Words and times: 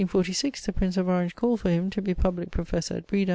1646, 0.03 0.65
the 0.65 0.73
Prince 0.73 0.97
of 0.97 1.07
Orange 1.07 1.35
called 1.35 1.59
for 1.59 1.69
him 1.69 1.89
to 1.91 2.01
be 2.01 2.13
publique 2.15 2.49
professor 2.51 2.95
at 2.95 3.05
Breda. 3.07 3.29